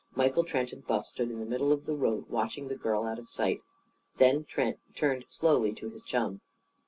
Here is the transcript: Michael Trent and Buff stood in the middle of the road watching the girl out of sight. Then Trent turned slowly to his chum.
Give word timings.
Michael 0.15 0.43
Trent 0.43 0.73
and 0.73 0.83
Buff 0.87 1.05
stood 1.05 1.29
in 1.29 1.37
the 1.39 1.45
middle 1.45 1.71
of 1.71 1.85
the 1.85 1.93
road 1.93 2.27
watching 2.27 2.69
the 2.69 2.75
girl 2.75 3.03
out 3.03 3.19
of 3.19 3.29
sight. 3.29 3.61
Then 4.17 4.45
Trent 4.45 4.79
turned 4.95 5.25
slowly 5.29 5.73
to 5.75 5.91
his 5.91 6.01
chum. 6.01 6.41